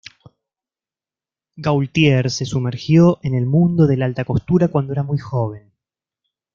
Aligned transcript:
Gaultier 1.57 2.31
se 2.31 2.45
sumergió 2.47 3.19
en 3.21 3.35
el 3.35 3.45
mundo 3.45 3.85
de 3.85 3.97
la 3.97 4.05
alta 4.05 4.25
costura 4.25 4.67
cuando 4.69 4.93
era 4.93 5.03
muy 5.03 5.19
joven. 5.19 5.71